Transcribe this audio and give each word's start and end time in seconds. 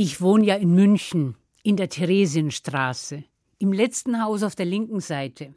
Ich 0.00 0.20
wohne 0.20 0.44
ja 0.44 0.54
in 0.54 0.76
München, 0.76 1.34
in 1.64 1.76
der 1.76 1.88
Theresienstraße, 1.88 3.24
im 3.58 3.72
letzten 3.72 4.22
Haus 4.22 4.44
auf 4.44 4.54
der 4.54 4.64
linken 4.64 5.00
Seite. 5.00 5.56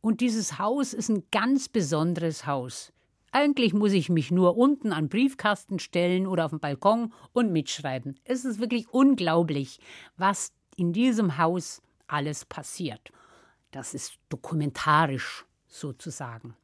Und 0.00 0.20
dieses 0.20 0.60
Haus 0.60 0.94
ist 0.94 1.08
ein 1.08 1.24
ganz 1.32 1.68
besonderes 1.68 2.46
Haus. 2.46 2.92
Eigentlich 3.32 3.74
muss 3.74 3.90
ich 3.90 4.08
mich 4.08 4.30
nur 4.30 4.56
unten 4.56 4.92
an 4.92 5.08
Briefkasten 5.08 5.80
stellen 5.80 6.28
oder 6.28 6.44
auf 6.44 6.52
den 6.52 6.60
Balkon 6.60 7.12
und 7.32 7.50
mitschreiben. 7.50 8.20
Es 8.22 8.44
ist 8.44 8.60
wirklich 8.60 8.88
unglaublich, 8.90 9.80
was 10.16 10.52
in 10.76 10.92
diesem 10.92 11.36
Haus 11.36 11.82
alles 12.06 12.44
passiert. 12.44 13.10
Das 13.72 13.94
ist 13.94 14.12
dokumentarisch 14.28 15.44
sozusagen. 15.66 16.54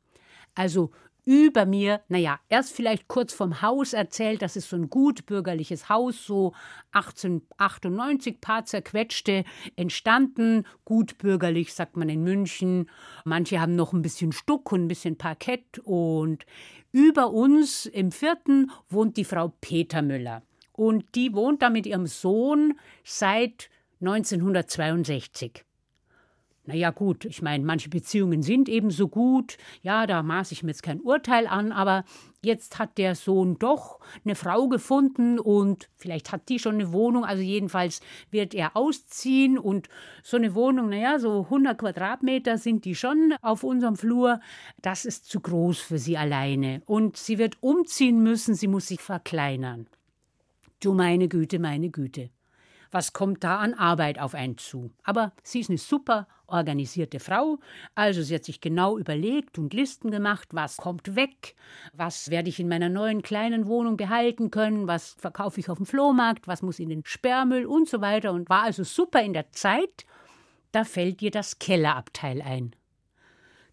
Also 0.55 0.93
über 1.27 1.67
mir, 1.67 2.01
naja, 2.09 2.39
erst 2.49 2.73
vielleicht 2.73 3.09
kurz 3.09 3.35
vom 3.35 3.61
Haus 3.61 3.93
erzählt, 3.93 4.41
das 4.43 4.57
ist 4.57 4.71
so 4.71 4.77
ein 4.77 4.89
gutbürgerliches 4.89 5.89
Haus, 5.89 6.25
so 6.25 6.55
1898, 6.93 8.41
paar 8.41 8.65
zerquetschte, 8.65 9.45
entstanden, 9.75 10.65
gutbürgerlich, 10.85 11.75
sagt 11.75 11.97
man 11.97 12.09
in 12.09 12.23
München. 12.23 12.89
Manche 13.25 13.61
haben 13.61 13.75
noch 13.75 13.93
ein 13.93 14.03
bisschen 14.03 14.31
Stuck 14.31 14.71
und 14.71 14.85
ein 14.85 14.89
bisschen 14.89 15.19
Parkett 15.19 15.81
und 15.81 16.47
über 16.93 17.33
uns 17.33 17.87
im 17.87 18.13
vierten 18.13 18.71
wohnt 18.89 19.17
die 19.17 19.25
Frau 19.25 19.53
Peter 19.61 20.03
Müller. 20.03 20.43
Und 20.73 21.05
die 21.17 21.35
wohnt 21.35 21.61
da 21.61 21.71
mit 21.71 21.87
ihrem 21.87 22.07
Sohn 22.07 22.79
seit 23.03 23.69
1962. 24.01 25.65
Naja, 26.67 26.91
gut, 26.91 27.25
ich 27.25 27.43
meine, 27.43 27.65
manche 27.65 27.89
Beziehungen 27.89 28.43
sind 28.43 28.69
eben 28.69 28.91
so 28.91 29.07
gut. 29.07 29.57
Ja, 29.83 30.07
da 30.07 30.23
maße 30.23 30.53
ich 30.53 30.65
mir 30.65 30.71
jetzt 30.71 30.83
kein 30.83 31.01
Urteil 31.01 31.47
an, 31.47 31.71
aber 31.71 32.05
jetzt 32.43 32.81
hat 32.81 32.99
der 32.99 33.15
Sohn 33.15 33.57
doch 33.59 34.01
eine 34.25 34.35
Frau 34.35 34.69
gefunden 34.69 35.39
und 35.39 35.89
vielleicht 35.95 36.33
hat 36.33 36.49
die 36.49 36.59
schon 36.59 36.75
eine 36.75 36.93
Wohnung. 36.93 37.25
Also, 37.25 37.43
jedenfalls 37.43 38.01
wird 38.33 38.53
er 38.53 38.77
ausziehen 38.77 39.59
und 39.59 39.89
so 40.25 40.37
eine 40.37 40.57
Wohnung, 40.57 40.89
naja, 40.89 41.21
so 41.21 41.45
100 41.45 41.79
Quadratmeter 41.79 42.59
sind 42.59 42.85
die 42.85 42.97
schon 42.97 43.35
auf 43.43 43.63
unserem 43.63 43.97
Flur. 43.97 44.41
Das 44.83 45.05
ist 45.05 45.27
zu 45.27 45.41
groß 45.41 45.79
für 45.79 45.99
sie 45.99 46.17
alleine. 46.17 46.83
Und 46.87 47.17
sie 47.17 47.39
wird 47.39 47.63
umziehen 47.63 48.23
müssen, 48.23 48.57
sie 48.57 48.69
muss 48.69 48.89
sich 48.89 49.01
verkleinern. 49.01 49.87
Du 50.81 50.95
meine 50.95 51.29
Güte, 51.29 51.59
meine 51.61 51.91
Güte 51.91 52.31
was 52.97 53.13
kommt 53.13 53.45
da 53.45 53.59
an 53.59 53.75
Arbeit 53.75 54.19
auf 54.19 54.35
einen 54.35 54.57
zu. 54.57 54.91
Aber 55.03 55.35
sie 55.43 55.61
ist 55.61 55.69
eine 55.69 55.77
super 55.77 56.27
organisierte 56.47 57.21
Frau, 57.21 57.59
also 57.95 58.23
sie 58.23 58.35
hat 58.35 58.47
sich 58.47 58.63
genau 58.63 58.97
überlegt 58.97 59.59
und 59.59 59.75
Listen 59.75 60.11
gemacht, 60.11 60.49
was 60.53 60.79
kommt 60.79 61.15
weg, 61.15 61.57
was 61.93 62.31
werde 62.31 62.49
ich 62.49 62.59
in 62.59 62.69
meiner 62.69 62.89
neuen 62.89 63.21
kleinen 63.21 63.67
Wohnung 63.67 63.99
behalten 63.99 64.51
können, 64.51 64.87
was 64.87 65.15
verkaufe 65.19 65.61
ich 65.61 65.69
auf 65.69 65.77
dem 65.77 65.85
Flohmarkt, 65.85 66.49
was 66.49 66.63
muss 66.63 66.79
in 66.79 66.89
den 66.89 67.03
Sperrmüll 67.05 67.67
und 67.67 67.87
so 67.87 68.01
weiter 68.01 68.33
und 68.33 68.49
war 68.49 68.63
also 68.63 68.83
super 68.83 69.23
in 69.23 69.35
der 69.35 69.53
Zeit. 69.53 70.07
Da 70.73 70.85
fällt 70.85 71.21
ihr 71.21 71.31
das 71.31 71.59
Kellerabteil 71.59 72.41
ein. 72.41 72.75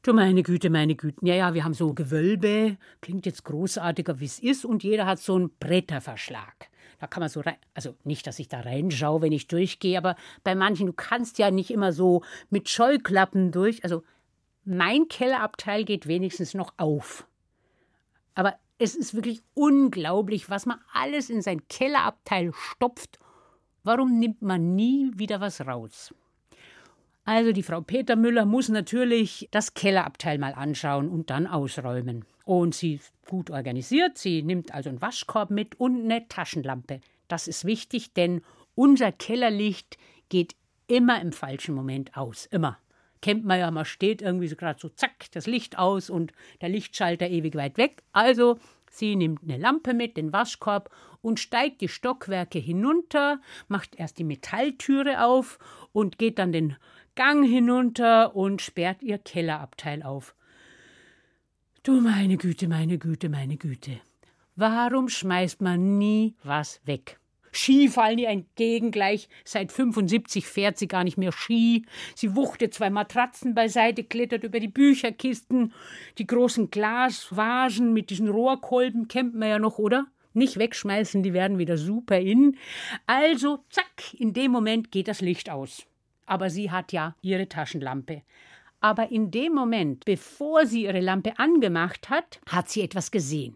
Du 0.01 0.13
meine 0.13 0.43
Güte, 0.43 0.69
meine 0.69 0.95
Güte. 0.95 1.25
Ja, 1.25 1.35
ja, 1.35 1.53
wir 1.53 1.63
haben 1.63 1.73
so 1.73 1.93
Gewölbe, 1.93 2.75
klingt 2.99 3.25
jetzt 3.25 3.45
großartiger, 3.45 4.19
wie 4.19 4.25
es 4.25 4.39
ist, 4.39 4.65
und 4.65 4.83
jeder 4.83 5.05
hat 5.05 5.19
so 5.19 5.35
einen 5.35 5.49
Bretterverschlag. 5.61 6.72
Da 7.03 7.07
kann 7.07 7.19
man 7.19 7.27
so 7.27 7.41
rein, 7.41 7.57
also 7.73 7.97
nicht, 8.05 8.25
dass 8.27 8.39
ich 8.39 8.47
da 8.47 8.61
reinschaue, 8.61 9.21
wenn 9.21 9.33
ich 9.33 9.47
durchgehe, 9.47 9.97
aber 9.97 10.15
bei 10.45 10.55
manchen, 10.55 10.87
du 10.87 10.93
kannst 10.93 11.37
ja 11.37 11.51
nicht 11.51 11.69
immer 11.69 11.91
so 11.91 12.23
mit 12.49 12.69
Scheuklappen 12.69 13.51
durch. 13.51 13.83
Also 13.83 14.03
mein 14.63 15.09
Kellerabteil 15.09 15.83
geht 15.83 16.07
wenigstens 16.07 16.53
noch 16.53 16.73
auf. 16.77 17.27
Aber 18.35 18.55
es 18.77 18.95
ist 18.95 19.13
wirklich 19.15 19.43
unglaublich, 19.53 20.49
was 20.49 20.65
man 20.65 20.79
alles 20.93 21.29
in 21.29 21.41
sein 21.41 21.67
Kellerabteil 21.67 22.53
stopft. 22.53 23.19
Warum 23.83 24.17
nimmt 24.17 24.41
man 24.41 24.73
nie 24.73 25.11
wieder 25.13 25.41
was 25.41 25.59
raus? 25.59 26.15
Also 27.25 27.51
die 27.51 27.63
Frau 27.63 27.81
Peter 27.81 28.15
Müller 28.15 28.45
muss 28.45 28.69
natürlich 28.69 29.49
das 29.51 29.73
Kellerabteil 29.73 30.37
mal 30.37 30.53
anschauen 30.53 31.09
und 31.09 31.29
dann 31.29 31.47
ausräumen. 31.47 32.23
Und 32.43 32.75
sie 32.75 32.95
ist 32.95 33.13
gut 33.27 33.49
organisiert. 33.49 34.17
Sie 34.17 34.43
nimmt 34.43 34.73
also 34.73 34.89
einen 34.89 35.01
Waschkorb 35.01 35.49
mit 35.49 35.79
und 35.79 36.03
eine 36.03 36.27
Taschenlampe. 36.27 36.99
Das 37.27 37.47
ist 37.47 37.65
wichtig, 37.65 38.13
denn 38.13 38.41
unser 38.75 39.11
Kellerlicht 39.11 39.97
geht 40.29 40.55
immer 40.87 41.21
im 41.21 41.31
falschen 41.31 41.75
Moment 41.75 42.17
aus. 42.17 42.45
Immer. 42.47 42.77
Kennt 43.21 43.45
man 43.45 43.59
ja, 43.59 43.71
man 43.71 43.85
steht 43.85 44.21
irgendwie 44.21 44.49
so 44.49 44.57
gerade 44.57 44.79
so, 44.79 44.89
zack, 44.89 45.31
das 45.31 45.47
Licht 45.47 45.79
aus 45.79 46.09
und 46.09 46.33
der 46.59 46.67
Lichtschalter 46.67 47.29
ewig 47.29 47.55
weit 47.55 47.77
weg. 47.77 48.03
Also, 48.11 48.59
sie 48.91 49.15
nimmt 49.15 49.43
eine 49.43 49.57
Lampe 49.57 49.93
mit, 49.93 50.17
den 50.17 50.33
Waschkorb 50.33 50.89
und 51.21 51.39
steigt 51.39 51.79
die 51.79 51.87
Stockwerke 51.87 52.59
hinunter, 52.59 53.39
macht 53.69 53.95
erst 53.95 54.19
die 54.19 54.25
Metalltüre 54.25 55.23
auf 55.23 55.57
und 55.93 56.17
geht 56.17 56.37
dann 56.37 56.51
den 56.51 56.75
Gang 57.15 57.47
hinunter 57.47 58.35
und 58.35 58.61
sperrt 58.61 59.01
ihr 59.01 59.19
Kellerabteil 59.19 60.03
auf. 60.03 60.35
Du 61.85 61.99
meine 61.99 62.37
Güte, 62.37 62.69
meine 62.69 62.97
Güte, 62.97 63.27
meine 63.27 63.57
Güte. 63.57 63.99
Warum 64.55 65.09
schmeißt 65.09 65.61
man 65.61 65.97
nie 65.97 66.33
was 66.41 66.79
weg? 66.85 67.19
Ski 67.51 67.89
fallen 67.89 68.19
ihr 68.19 68.29
entgegen 68.29 68.89
gleich. 68.89 69.27
Seit 69.43 69.73
75 69.73 70.47
fährt 70.47 70.77
sie 70.77 70.87
gar 70.87 71.03
nicht 71.03 71.17
mehr 71.17 71.33
Ski. 71.33 71.85
Sie 72.15 72.37
wuchtet 72.37 72.73
zwei 72.73 72.89
Matratzen 72.89 73.53
beiseite, 73.53 74.05
klettert 74.05 74.45
über 74.45 74.61
die 74.61 74.69
Bücherkisten. 74.69 75.73
Die 76.19 76.25
großen 76.25 76.71
Glasvasen 76.71 77.91
mit 77.91 78.11
diesen 78.11 78.29
Rohrkolben 78.29 79.09
kennt 79.09 79.35
man 79.35 79.49
ja 79.49 79.59
noch, 79.59 79.77
oder? 79.77 80.07
Nicht 80.31 80.57
wegschmeißen, 80.57 81.21
die 81.21 81.33
werden 81.33 81.57
wieder 81.57 81.77
super 81.77 82.17
in. 82.17 82.55
Also, 83.07 83.65
zack, 83.69 84.13
in 84.13 84.31
dem 84.31 84.53
Moment 84.53 84.89
geht 84.89 85.09
das 85.09 85.19
Licht 85.19 85.49
aus. 85.49 85.85
Aber 86.27 86.49
sie 86.49 86.71
hat 86.71 86.93
ja 86.93 87.17
ihre 87.21 87.49
Taschenlampe. 87.49 88.21
Aber 88.83 89.11
in 89.11 89.31
dem 89.31 89.53
Moment, 89.53 90.03
bevor 90.03 90.65
sie 90.65 90.83
ihre 90.83 90.99
Lampe 90.99 91.39
angemacht 91.39 92.09
hat, 92.09 92.41
hat 92.49 92.67
sie 92.67 92.81
etwas 92.81 93.11
gesehen. 93.11 93.55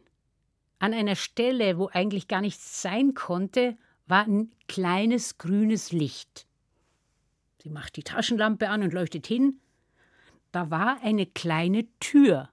An 0.79 0.93
einer 0.93 1.17
Stelle, 1.17 1.77
wo 1.77 1.89
eigentlich 1.91 2.29
gar 2.29 2.39
nichts 2.39 2.81
sein 2.81 3.13
konnte, 3.13 3.75
war 4.07 4.25
ein 4.25 4.53
kleines 4.69 5.37
grünes 5.37 5.91
Licht. 5.91 6.47
Sie 7.61 7.69
macht 7.69 7.97
die 7.97 8.03
Taschenlampe 8.03 8.69
an 8.69 8.83
und 8.83 8.93
leuchtet 8.93 9.27
hin. 9.27 9.59
Da 10.53 10.71
war 10.71 11.01
eine 11.03 11.25
kleine 11.25 11.87
Tür. 11.99 12.47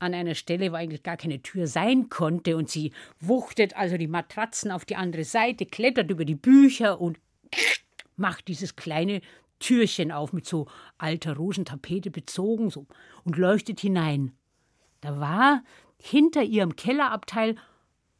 An 0.00 0.14
einer 0.14 0.34
Stelle, 0.34 0.72
wo 0.72 0.74
eigentlich 0.74 1.04
gar 1.04 1.16
keine 1.16 1.42
Tür 1.42 1.68
sein 1.68 2.08
konnte, 2.08 2.56
und 2.56 2.70
sie 2.70 2.92
wuchtet 3.20 3.76
also 3.76 3.96
die 3.96 4.08
Matratzen 4.08 4.72
auf 4.72 4.84
die 4.84 4.96
andere 4.96 5.22
Seite, 5.22 5.64
klettert 5.64 6.10
über 6.10 6.24
die 6.24 6.34
Bücher 6.34 7.00
und 7.00 7.20
macht 8.16 8.48
dieses 8.48 8.74
kleine 8.74 9.20
Türchen 9.62 10.12
auf 10.12 10.32
mit 10.32 10.46
so 10.46 10.66
alter 10.98 11.36
Rosentapete 11.36 12.10
bezogen 12.10 12.68
so, 12.68 12.86
und 13.24 13.38
leuchtet 13.38 13.80
hinein. 13.80 14.32
Da 15.00 15.18
war 15.18 15.62
hinter 15.96 16.42
ihrem 16.42 16.76
Kellerabteil 16.76 17.56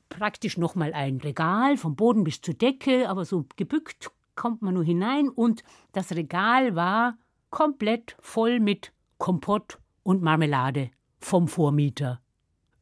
praktisch 0.09 0.57
nochmal 0.57 0.95
ein 0.95 1.19
Regal, 1.19 1.77
vom 1.77 1.97
Boden 1.97 2.25
bis 2.25 2.41
zur 2.41 2.55
Decke, 2.55 3.09
aber 3.09 3.25
so 3.25 3.45
gebückt 3.57 4.11
kommt 4.35 4.63
man 4.63 4.75
nur 4.75 4.85
hinein 4.85 5.29
und 5.29 5.63
das 5.93 6.13
Regal 6.13 6.75
war 6.75 7.19
komplett 7.51 8.17
voll 8.21 8.61
mit 8.61 8.93
Kompott 9.19 9.79
und 10.03 10.23
Marmelade 10.23 10.91
vom 11.19 11.49
Vormieter. 11.49 12.21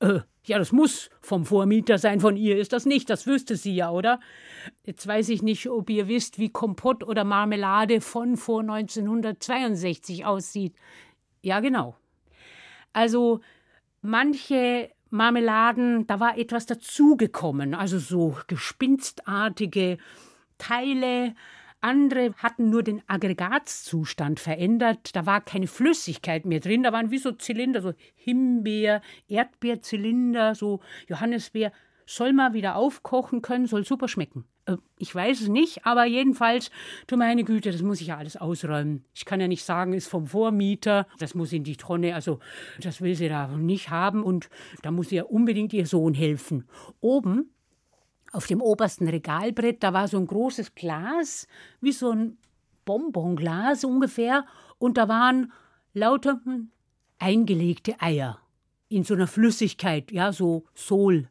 Äh, 0.01 0.21
ja, 0.45 0.59
das 0.59 0.73
muss 0.73 1.11
vom 1.21 1.45
Vormieter 1.45 1.99
sein, 1.99 2.21
von 2.21 2.37
ihr 2.37 2.59
ist 2.59 2.73
das 2.73 2.87
nicht, 2.87 3.11
das 3.11 3.27
wüsste 3.27 3.57
sie 3.57 3.75
ja, 3.75 3.91
oder? 3.91 4.21
Jetzt 4.85 5.07
weiß 5.07 5.29
ich 5.29 5.43
nicht, 5.43 5.69
ob 5.69 5.91
ihr 5.91 6.09
wisst, 6.09 6.39
wie 6.39 6.51
Kompott 6.51 7.05
oder 7.05 7.25
Marmelade 7.25 8.01
von 8.01 8.37
vor 8.37 8.61
1962 8.61 10.25
aussieht. 10.25 10.75
Ja, 11.43 11.61
genau. 11.61 11.97
Also 12.93 13.41
manche 14.01 14.91
Marmeladen, 15.11 16.07
da 16.07 16.21
war 16.21 16.39
etwas 16.39 16.67
dazugekommen, 16.67 17.75
also 17.75 17.99
so 17.99 18.37
gespinstartige 18.47 19.99
Teile, 20.57 21.35
andere 21.81 22.35
hatten 22.37 22.71
nur 22.71 22.83
den 22.83 23.03
Aggregatzustand 23.07 24.41
verändert. 24.41 25.15
Da 25.15 25.27
war 25.27 25.41
keine 25.41 25.67
Flüssigkeit 25.67 26.45
mehr 26.45 26.61
drin. 26.61 26.83
Da 26.83 26.93
waren 26.93 27.11
wie 27.11 27.19
so 27.19 27.33
Zylinder, 27.33 27.83
so 27.83 27.93
Himbeer, 28.15 29.03
Erdbeerzylinder, 29.29 30.55
so 30.55 30.81
Johannisbeer. 31.09 31.73
Soll 32.07 32.33
mal 32.33 32.55
wieder 32.55 32.77
aufkochen 32.77 33.41
können, 33.41 33.67
soll 33.67 33.85
super 33.85 34.09
schmecken. 34.09 34.45
Äh, 34.67 34.77
ich 34.99 35.15
weiß 35.15 35.43
es 35.43 35.49
nicht, 35.49 35.87
aber 35.87 36.05
jedenfalls, 36.05 36.71
du 37.07 37.17
meine 37.17 37.45
Güte, 37.45 37.71
das 37.71 37.83
muss 37.83 38.01
ich 38.01 38.09
ja 38.09 38.17
alles 38.17 38.37
ausräumen. 38.37 39.05
Ich 39.15 39.25
kann 39.25 39.41
ja 39.41 39.49
nicht 39.49 39.65
sagen, 39.65 39.93
ist 39.93 40.09
vom 40.09 40.27
Vormieter, 40.27 41.07
das 41.19 41.35
muss 41.35 41.53
in 41.53 41.65
die 41.65 41.77
Tonne, 41.77 42.15
also 42.15 42.41
das 42.81 43.01
will 43.01 43.15
sie 43.15 43.29
da 43.29 43.49
nicht 43.49 43.91
haben 43.91 44.23
und 44.23 44.51
da 44.83 44.91
muss 44.91 45.13
ihr 45.13 45.31
unbedingt 45.31 45.73
ihr 45.73 45.87
Sohn 45.87 46.15
helfen. 46.15 46.69
Oben 47.01 47.51
auf 48.33 48.47
dem 48.47 48.61
obersten 48.61 49.09
Regalbrett, 49.09 49.83
da 49.83 49.93
war 49.93 50.09
so 50.09 50.19
ein 50.19 50.27
großes 50.27 50.75
Glas, 50.75 51.47
wie 51.81 51.93
so 51.93 52.11
ein 52.11 52.39
Bonbonglas 52.85 53.85
ungefähr, 53.85 54.47
und 54.79 54.97
da 54.97 55.09
waren 55.09 55.53
lauter 55.93 56.41
eingelegte 57.19 58.01
Eier 58.01 58.41
in 58.89 59.05
so 59.05 59.15
einer 59.15 59.27
Flüssigkeit, 59.27 60.11
ja, 60.11 60.33
so 60.33 60.65
Sol. 60.75 61.29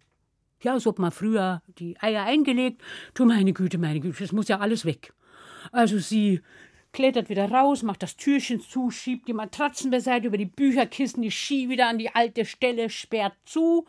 Ja, 0.62 0.80
so 0.80 0.92
hat 0.92 1.00
man 1.00 1.12
früher 1.12 1.62
die 1.68 1.98
Eier 2.00 2.24
eingelegt. 2.24 2.82
Du 3.14 3.26
meine 3.26 3.54
Güte, 3.54 3.78
meine 3.78 4.00
Güte, 4.00 4.24
das 4.24 4.32
muss 4.32 4.50
ja 4.50 4.60
alles 4.60 4.86
weg. 4.86 5.14
Also 5.72 6.00
sie 6.00 6.42
klettert 6.92 7.30
wieder 7.30 7.50
raus, 7.50 7.84
macht 7.84 8.04
das 8.04 8.18
Türchen 8.18 8.60
zu, 8.60 8.90
schiebt 8.92 9.28
die 9.28 9.34
Matratzen 9.34 9.92
beiseite 9.92 10.28
über 10.28 10.38
die 10.38 10.46
Bücherkissen, 10.46 11.22
die 11.22 11.32
Ski 11.32 11.70
wieder 11.70 11.88
an 11.88 11.98
die 11.98 12.14
alte 12.14 12.46
Stelle, 12.46 12.90
sperrt 12.90 13.36
zu, 13.46 13.86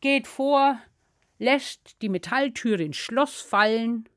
geht 0.00 0.26
vor, 0.26 0.78
lässt 1.40 2.00
die 2.02 2.08
Metalltüre 2.08 2.84
ins 2.84 2.98
Schloss 2.98 3.40
fallen. 3.40 4.08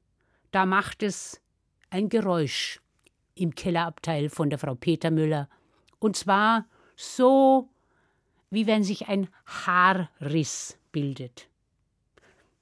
Da 0.51 0.67
macht 0.67 1.01
es 1.01 1.41
ein 1.89 2.09
Geräusch 2.09 2.79
im 3.33 3.55
Kellerabteil 3.55 4.29
von 4.29 4.51
der 4.51 4.59
Frau 4.59 4.75
Petermüller. 4.75 5.49
Und 5.99 6.15
zwar 6.17 6.65
so, 6.95 7.69
wie 8.51 8.67
wenn 8.67 8.83
sich 8.83 9.07
ein 9.07 9.29
Haarriss 9.45 10.77
bildet. 10.91 11.47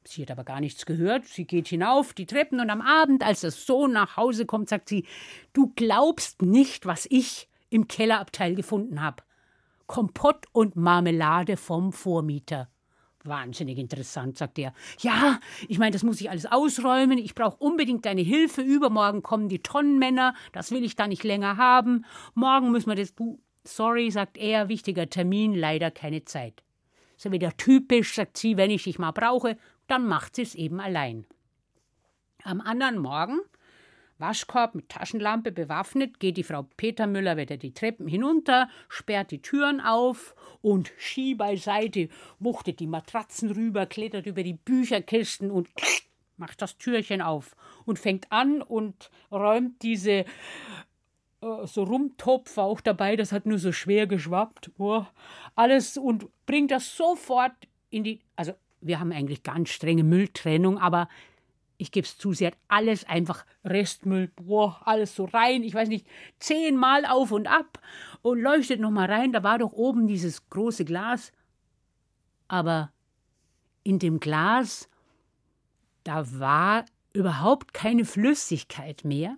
Sie 0.04 0.22
hat 0.22 0.32
aber 0.32 0.44
gar 0.44 0.60
nichts 0.60 0.86
gehört. 0.86 1.26
Sie 1.26 1.46
geht 1.46 1.68
hinauf 1.68 2.14
die 2.14 2.26
Treppen 2.26 2.60
und 2.60 2.70
am 2.70 2.82
Abend, 2.82 3.24
als 3.24 3.42
der 3.42 3.52
Sohn 3.52 3.92
nach 3.92 4.16
Hause 4.16 4.46
kommt, 4.46 4.70
sagt 4.70 4.90
sie: 4.90 5.06
Du 5.54 5.74
glaubst 5.76 6.42
nicht, 6.42 6.86
was 6.86 7.08
ich 7.10 7.50
im 7.70 7.88
Kellerabteil 7.88 8.56
gefunden 8.56 9.02
habe. 9.02 9.24
Kompott 9.88 10.46
und 10.54 10.76
Marmelade 10.76 11.58
vom 11.58 11.92
Vormieter. 11.92 12.71
Wahnsinnig 13.24 13.78
interessant, 13.78 14.38
sagt 14.38 14.58
er. 14.58 14.74
Ja, 15.00 15.40
ich 15.68 15.78
meine, 15.78 15.92
das 15.92 16.04
muss 16.04 16.22
ich 16.22 16.30
alles 16.30 16.46
ausräumen. 16.46 17.18
Ich 17.18 17.36
brauche 17.36 17.58
unbedingt 17.58 18.06
deine 18.06 18.22
Hilfe. 18.22 18.62
Übermorgen 18.62 19.22
kommen 19.22 19.48
die 19.48 19.62
Tonnenmänner. 19.62 20.34
Das 20.54 20.72
will 20.72 20.84
ich 20.84 20.96
da 20.96 21.08
nicht 21.08 21.24
länger 21.24 21.58
haben. 21.58 22.06
Morgen 22.34 22.72
müssen 22.72 22.90
wir 22.90 22.96
das. 22.96 23.14
Sorry, 23.64 24.10
sagt 24.10 24.38
er, 24.38 24.70
wichtiger 24.70 25.08
Termin, 25.08 25.54
leider 25.54 25.92
keine 25.92 26.26
Zeit. 26.26 26.64
So 27.16 27.32
wieder 27.32 27.56
typisch, 27.58 28.16
sagt 28.16 28.38
sie, 28.38 28.58
wenn 28.58 28.72
ich 28.72 28.86
dich 28.86 28.98
mal 28.98 29.12
brauche, 29.12 29.56
dann 29.86 30.08
macht 30.08 30.36
sie 30.36 30.42
es 30.42 30.56
eben 30.56 30.80
allein. 30.80 31.28
Am 32.44 32.60
anderen 32.60 32.98
Morgen, 32.98 33.40
Waschkorb 34.22 34.76
mit 34.76 34.90
Taschenlampe 34.90 35.52
bewaffnet, 35.52 36.20
geht 36.20 36.38
die 36.38 36.44
Frau 36.44 36.64
Petermüller 36.78 37.38
wieder 37.38 37.58
die 37.58 37.74
Treppen 37.74 38.08
hinunter, 38.08 38.70
sperrt 38.88 39.32
die 39.32 39.42
Türen 39.42 39.82
auf 39.82 40.36
und 40.62 40.94
Ski 40.98 41.36
beiseite, 41.36 42.10
wuchtet 42.40 42.80
die 42.80 42.88
Matratzen 42.88 43.52
rüber, 43.52 43.86
klettert 43.86 44.28
über 44.28 44.44
die 44.44 44.54
Bücherkisten 44.54 45.52
und 45.52 45.68
macht 46.38 46.62
das 46.62 46.78
Türchen 46.78 47.22
auf 47.22 47.56
und 47.86 48.00
fängt 48.00 48.32
an 48.32 48.62
und 48.62 49.10
räumt 49.32 49.82
diese 49.82 50.26
äh, 51.42 51.66
so 51.66 51.84
Rumtopf 51.84 52.58
auch 52.58 52.82
dabei, 52.82 53.16
das 53.16 53.32
hat 53.32 53.46
nur 53.46 53.58
so 53.58 53.72
schwer 53.72 54.08
geschwappt, 54.08 54.72
oh, 54.78 55.06
alles 55.56 55.98
und 55.98 56.28
bringt 56.46 56.72
das 56.72 56.96
sofort 56.96 57.54
in 57.90 58.04
die, 58.04 58.22
also 58.36 58.54
wir 58.82 59.00
haben 59.00 59.12
eigentlich 59.12 59.44
ganz 59.44 59.70
strenge 59.70 60.04
Mülltrennung, 60.04 60.78
aber 60.78 61.08
ich 61.82 61.92
gebe 61.92 62.06
es 62.06 62.16
zu, 62.18 62.32
sie 62.32 62.46
hat 62.46 62.54
alles 62.68 63.06
einfach 63.10 63.44
Restmüll, 63.66 64.28
boah, 64.36 64.80
alles 64.86 65.16
so 65.16 65.26
rein, 65.26 65.64
ich 65.64 65.74
weiß 65.74 65.90
nicht, 65.90 66.06
zehnmal 66.38 67.06
auf 67.08 67.32
und 67.32 67.48
ab 67.48 67.80
und 68.22 68.40
leuchtet 68.40 68.80
nochmal 68.80 69.12
rein. 69.12 69.32
Da 69.32 69.42
war 69.42 69.58
doch 69.58 69.74
oben 69.74 70.06
dieses 70.06 70.48
große 70.52 70.86
Glas. 70.86 71.32
Aber 72.48 72.92
in 73.82 73.98
dem 73.98 74.20
Glas, 74.20 74.90
da 76.04 76.40
war 76.40 76.86
überhaupt 77.14 77.74
keine 77.74 78.06
Flüssigkeit 78.06 79.04
mehr. 79.04 79.36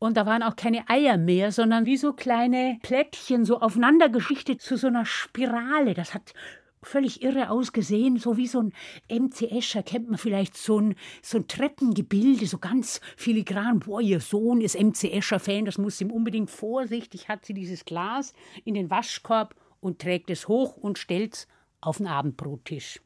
Und 0.00 0.16
da 0.16 0.26
waren 0.26 0.42
auch 0.42 0.56
keine 0.56 0.88
Eier 0.88 1.16
mehr, 1.16 1.52
sondern 1.52 1.86
wie 1.86 1.96
so 1.96 2.12
kleine 2.12 2.78
Plättchen, 2.82 3.44
so 3.44 3.60
aufeinander 3.60 4.08
geschichtet 4.08 4.62
zu 4.62 4.76
so 4.76 4.88
einer 4.88 5.04
Spirale. 5.04 5.94
Das 5.94 6.12
hat 6.12 6.34
völlig 6.82 7.22
irre 7.22 7.50
ausgesehen, 7.50 8.18
so 8.18 8.36
wie 8.36 8.46
so 8.46 8.60
ein 8.60 8.72
MC 9.08 9.50
Escher, 9.50 9.82
kennt 9.82 10.08
man 10.08 10.18
vielleicht 10.18 10.56
so 10.56 10.80
ein, 10.80 10.94
so 11.22 11.38
ein 11.38 11.48
Treppengebilde, 11.48 12.46
so 12.46 12.58
ganz 12.58 13.00
filigran. 13.16 13.80
Boah, 13.80 14.00
ihr 14.00 14.20
Sohn 14.20 14.60
ist 14.60 14.78
MC 14.78 15.12
Escher-Fan, 15.12 15.64
das 15.64 15.78
muss 15.78 16.00
ihm 16.00 16.10
unbedingt 16.10 16.50
vorsichtig, 16.50 17.28
hat 17.28 17.44
sie 17.44 17.54
dieses 17.54 17.84
Glas 17.84 18.32
in 18.64 18.74
den 18.74 18.90
Waschkorb 18.90 19.54
und 19.80 20.00
trägt 20.00 20.30
es 20.30 20.48
hoch 20.48 20.76
und 20.76 20.98
stellt 20.98 21.34
es 21.34 21.48
auf 21.80 21.98
den 21.98 22.06
Abendbrottisch. 22.06 23.00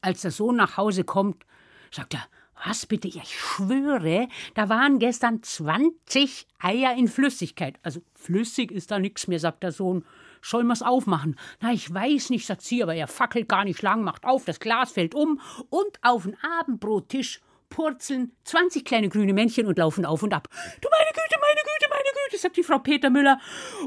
Als 0.00 0.22
der 0.22 0.30
Sohn 0.30 0.56
nach 0.56 0.76
Hause 0.76 1.04
kommt, 1.04 1.44
sagt 1.90 2.14
er, 2.14 2.26
was 2.64 2.86
bitte? 2.86 3.08
Ich 3.08 3.38
schwöre, 3.38 4.28
da 4.54 4.68
waren 4.68 4.98
gestern 4.98 5.42
20 5.42 6.46
Eier 6.58 6.94
in 6.94 7.08
Flüssigkeit. 7.08 7.78
Also 7.82 8.02
flüssig 8.14 8.70
ist 8.70 8.90
da 8.90 8.98
nichts 8.98 9.28
mehr, 9.28 9.38
sagt 9.38 9.62
der 9.62 9.72
Sohn. 9.72 10.04
Soll 10.42 10.64
man's 10.64 10.82
aufmachen? 10.82 11.36
Na, 11.60 11.72
ich 11.72 11.92
weiß 11.92 12.30
nicht, 12.30 12.46
sagt 12.46 12.62
sie, 12.62 12.82
aber 12.82 12.94
er 12.94 13.06
fackelt 13.06 13.48
gar 13.48 13.64
nicht 13.64 13.82
lang, 13.82 14.02
macht 14.02 14.24
auf, 14.24 14.44
das 14.44 14.60
Glas 14.60 14.92
fällt 14.92 15.14
um 15.14 15.40
und 15.68 15.98
auf 16.02 16.24
den 16.24 16.36
Abendbrottisch 16.42 17.40
purzeln 17.70 18.32
20 18.44 18.84
kleine 18.84 19.08
grüne 19.08 19.32
Männchen 19.32 19.66
und 19.66 19.78
laufen 19.78 20.04
auf 20.04 20.22
und 20.22 20.34
ab. 20.34 20.48
Du 20.80 20.88
meine 20.90 21.10
Güte, 21.10 21.36
meine 21.40 21.60
Güte, 21.60 21.88
meine 21.88 22.10
Güte, 22.24 22.42
sagt 22.42 22.56
die 22.56 22.62
Frau 22.62 22.80
Peter 22.80 23.08
Müller. 23.08 23.40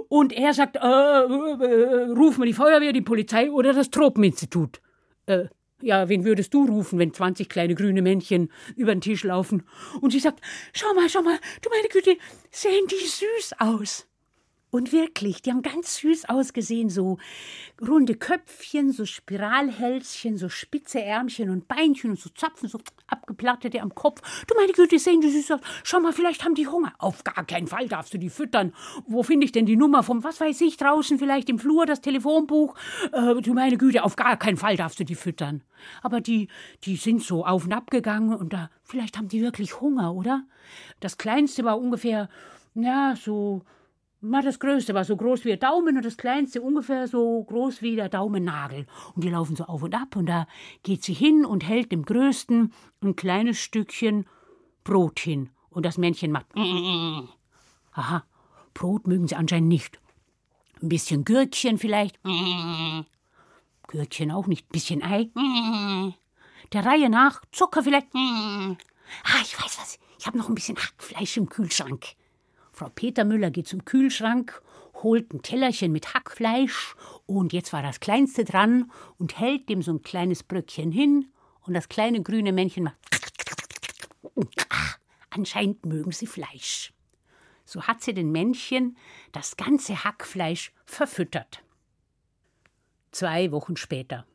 Und 0.08 0.34
er 0.34 0.54
sagt, 0.54 0.78
äh, 0.78 0.80
äh, 0.80 0.82
äh 0.82 2.12
ruf 2.12 2.38
mal 2.38 2.46
die 2.46 2.54
Feuerwehr, 2.54 2.94
die 2.94 3.02
Polizei 3.02 3.52
oder 3.52 3.74
das 3.74 3.92
Tropeninstitut. 3.92 4.82
Äh, 5.26 5.46
ja, 5.82 6.08
wen 6.08 6.24
würdest 6.24 6.54
du 6.54 6.66
rufen, 6.66 6.98
wenn 6.98 7.14
20 7.14 7.50
kleine 7.50 7.76
grüne 7.76 8.02
Männchen 8.02 8.50
über 8.76 8.96
den 8.96 9.02
Tisch 9.02 9.24
laufen? 9.24 9.68
Und 10.00 10.12
sie 10.12 10.20
sagt, 10.20 10.40
schau 10.72 10.94
mal, 10.94 11.10
schau 11.10 11.22
mal, 11.22 11.38
du 11.62 11.70
meine 11.70 11.90
Güte, 11.90 12.18
sehen 12.52 12.88
die 12.88 13.06
süß 13.06 13.56
aus. 13.60 14.08
Und 14.74 14.92
wirklich, 14.92 15.44
die 15.44 15.52
haben 15.52 15.62
ganz 15.62 15.98
süß 15.98 16.30
ausgesehen, 16.30 16.90
so 16.90 17.20
runde 17.80 18.16
Köpfchen, 18.16 18.92
so 18.92 19.06
Spiralhälschen, 19.06 20.36
so 20.36 20.50
spitze 20.50 21.00
Ärmchen 21.00 21.52
und 21.52 21.68
Beinchen 21.68 22.10
und 22.10 22.20
so 22.20 22.32
Zapfen, 22.32 22.68
so 22.68 22.80
abgeplattete 23.06 23.82
am 23.82 23.94
Kopf. 23.94 24.20
Du 24.48 24.56
meine 24.56 24.74
Güte, 24.74 24.98
sehen 24.98 25.22
die 25.22 25.30
süß 25.30 25.52
aus. 25.52 25.60
Schau 25.84 26.00
mal, 26.00 26.12
vielleicht 26.12 26.44
haben 26.44 26.56
die 26.56 26.68
Hunger. 26.68 26.92
Auf 26.98 27.24
gar 27.24 27.46
keinen 27.46 27.68
Fall 27.68 27.88
darfst 27.88 28.16
du 28.16 28.18
die 28.18 28.32
füttern. 28.32 28.74
Wo 29.06 29.22
finde 29.22 29.46
ich 29.46 29.52
denn 29.52 29.68
die 29.68 29.76
Nummer 29.76 30.02
vom, 30.02 30.24
was 30.24 30.42
weiß 30.42 30.62
ich, 30.62 30.76
draußen 30.78 31.20
vielleicht 31.20 31.50
im 31.50 31.60
Flur, 31.60 31.86
das 31.86 32.02
Telefonbuch? 32.02 32.76
Äh, 33.12 33.42
du 33.42 33.54
meine 33.54 33.78
Güte, 33.78 34.04
auf 34.04 34.16
gar 34.16 34.38
keinen 34.38 34.58
Fall 34.58 34.76
darfst 34.76 35.00
du 35.00 35.06
die 35.06 35.14
füttern. 35.14 35.62
Aber 36.02 36.20
die, 36.20 36.48
die 36.84 36.96
sind 36.96 37.22
so 37.22 37.46
auf 37.46 37.66
und 37.66 37.74
ab 37.74 37.92
gegangen 37.92 38.34
und 38.34 38.54
da, 38.54 38.72
vielleicht 38.82 39.20
haben 39.20 39.28
die 39.28 39.44
wirklich 39.44 39.82
Hunger, 39.82 40.16
oder? 40.16 40.48
Das 41.00 41.20
Kleinste 41.20 41.64
war 41.64 41.78
ungefähr, 41.78 42.28
ja, 42.74 43.16
so 43.16 43.62
na, 44.26 44.42
das 44.42 44.58
Größte 44.60 44.94
war 44.94 45.04
so 45.04 45.18
groß 45.18 45.44
wie 45.44 45.50
der 45.50 45.58
Daumen 45.58 45.98
und 45.98 46.06
das 46.06 46.16
Kleinste 46.16 46.62
ungefähr 46.62 47.08
so 47.10 47.44
groß 47.44 47.82
wie 47.82 47.98
der 47.98 48.08
Daumennagel. 48.08 48.88
Und 49.16 49.24
die 49.24 49.30
laufen 49.30 49.58
so 49.58 49.66
auf 49.66 49.84
und 49.84 49.94
ab 49.94 50.16
und 50.16 50.28
da 50.28 50.48
geht 50.82 51.04
sie 51.04 51.14
hin 51.14 51.46
und 51.46 51.68
hält 51.68 51.92
dem 51.92 52.06
Größten 52.06 52.72
ein 53.04 53.16
kleines 53.18 53.60
Stückchen 53.60 54.26
Brot 54.86 55.20
hin. 55.20 55.50
Und 55.70 55.86
das 55.86 55.98
Männchen 55.98 56.32
macht. 56.32 56.46
Aha, 57.92 58.24
Brot 58.74 59.08
mögen 59.08 59.28
sie 59.28 59.36
anscheinend 59.36 59.68
nicht. 59.68 60.00
Ein 60.82 60.90
bisschen 60.90 61.26
Gürkchen 61.26 61.78
vielleicht. 61.78 62.18
Gürkchen 63.88 64.32
auch 64.32 64.48
nicht. 64.48 64.68
Ein 64.68 64.72
bisschen 64.72 65.04
Ei. 65.04 65.30
Der 66.72 66.86
Reihe 66.86 67.10
nach 67.10 67.42
Zucker 67.52 67.84
vielleicht. 67.84 68.08
Ah, 68.16 69.42
ich 69.42 69.62
weiß 69.62 69.78
was. 69.80 70.00
Ich 70.18 70.26
habe 70.26 70.38
noch 70.38 70.48
ein 70.48 70.56
bisschen 70.56 70.78
Hackfleisch 70.78 71.36
im 71.36 71.50
Kühlschrank. 71.50 72.16
Frau 72.74 72.90
Petermüller 72.90 73.52
geht 73.52 73.68
zum 73.68 73.86
Kühlschrank, 73.86 74.62
holt 75.04 75.32
ein 75.32 75.44
Tellerchen 75.44 75.92
mit 75.92 76.16
Hackfleisch 76.16 76.96
und 77.28 77.54
jetzt 77.54 77.72
war 77.72 77.84
das 77.84 78.00
Kleinste 78.00 78.46
dran 78.46 78.92
und 79.20 79.40
hält 79.40 79.70
dem 79.70 79.84
so 79.84 79.94
ein 79.94 80.02
kleines 80.02 80.42
Bröckchen 80.44 80.92
hin 80.92 81.32
und 81.62 81.76
das 81.76 81.88
kleine 81.88 82.24
grüne 82.24 82.52
Männchen 82.52 82.86
macht. 82.86 82.98
Ach, 84.70 84.98
anscheinend 85.30 85.86
mögen 85.86 86.12
sie 86.12 86.26
Fleisch. 86.28 86.94
So 87.64 87.84
hat 87.84 88.02
sie 88.02 88.16
den 88.16 88.32
Männchen 88.32 88.98
das 89.32 89.56
ganze 89.56 90.04
Hackfleisch 90.04 90.74
verfüttert. 90.86 91.64
Zwei 93.12 93.52
Wochen 93.52 93.78
später. 93.78 94.26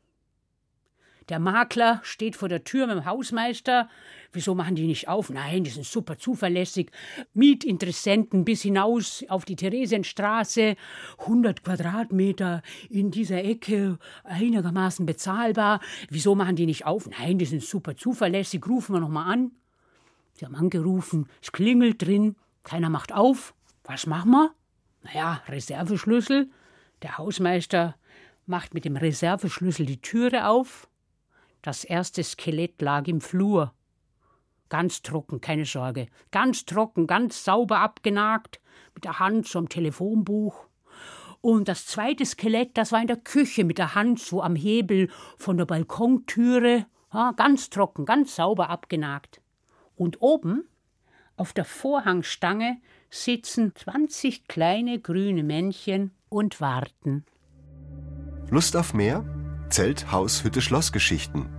Der 1.28 1.38
Makler 1.38 2.00
steht 2.04 2.36
vor 2.36 2.48
der 2.48 2.64
Tür 2.64 2.86
mit 2.86 2.96
dem 2.96 3.04
Hausmeister. 3.04 3.88
Wieso 4.32 4.54
machen 4.54 4.76
die 4.76 4.86
nicht 4.86 5.08
auf? 5.08 5.28
Nein, 5.28 5.62
die 5.62 5.70
sind 5.70 5.84
super 5.84 6.16
zuverlässig. 6.16 6.90
Mietinteressenten 7.34 8.44
bis 8.44 8.62
hinaus 8.62 9.24
auf 9.28 9.44
die 9.44 9.56
Theresienstraße. 9.56 10.76
100 11.18 11.64
Quadratmeter 11.64 12.62
in 12.88 13.10
dieser 13.10 13.44
Ecke, 13.44 13.98
einigermaßen 14.24 15.04
bezahlbar. 15.04 15.80
Wieso 16.08 16.34
machen 16.34 16.56
die 16.56 16.66
nicht 16.66 16.86
auf? 16.86 17.08
Nein, 17.08 17.38
die 17.38 17.46
sind 17.46 17.62
super 17.62 17.94
zuverlässig. 17.96 18.66
Rufen 18.66 18.94
wir 18.94 19.00
nochmal 19.00 19.32
an. 19.32 19.52
Sie 20.32 20.46
haben 20.46 20.54
angerufen. 20.54 21.28
Es 21.42 21.52
klingelt 21.52 22.00
drin. 22.00 22.36
Keiner 22.62 22.88
macht 22.88 23.12
auf. 23.12 23.54
Was 23.84 24.06
machen 24.06 24.30
wir? 24.30 24.54
Naja, 25.02 25.42
Reserveschlüssel. 25.48 26.50
Der 27.02 27.18
Hausmeister 27.18 27.96
macht 28.46 28.72
mit 28.72 28.84
dem 28.84 28.96
Reserveschlüssel 28.96 29.84
die 29.84 30.00
Türe 30.00 30.48
auf. 30.48 30.88
Das 31.68 31.84
erste 31.84 32.24
Skelett 32.24 32.80
lag 32.80 33.06
im 33.08 33.20
Flur. 33.20 33.74
Ganz 34.70 35.02
trocken, 35.02 35.42
keine 35.42 35.66
Sorge. 35.66 36.06
Ganz 36.30 36.64
trocken, 36.64 37.06
ganz 37.06 37.44
sauber 37.44 37.80
abgenagt, 37.80 38.58
mit 38.94 39.04
der 39.04 39.18
Hand 39.18 39.46
zum 39.46 39.68
Telefonbuch. 39.68 40.64
Und 41.42 41.68
das 41.68 41.84
zweite 41.84 42.24
Skelett, 42.24 42.78
das 42.78 42.90
war 42.90 43.02
in 43.02 43.06
der 43.06 43.18
Küche 43.18 43.64
mit 43.64 43.76
der 43.76 43.94
Hand 43.94 44.18
so 44.18 44.42
am 44.42 44.56
Hebel 44.56 45.10
von 45.36 45.58
der 45.58 45.66
Balkontüre, 45.66 46.86
ja, 47.12 47.32
ganz 47.32 47.68
trocken, 47.68 48.06
ganz 48.06 48.36
sauber 48.36 48.70
abgenagt. 48.70 49.42
Und 49.94 50.22
oben, 50.22 50.66
auf 51.36 51.52
der 51.52 51.66
Vorhangstange, 51.66 52.78
sitzen 53.10 53.74
20 53.74 54.48
kleine 54.48 55.00
grüne 55.00 55.42
Männchen 55.42 56.12
und 56.30 56.62
warten. 56.62 57.26
Lust 58.48 58.74
auf 58.74 58.94
mehr? 58.94 59.22
Zelt, 59.68 60.10
Haus, 60.10 60.44
Hütte, 60.44 60.62
Schlossgeschichten. 60.62 61.57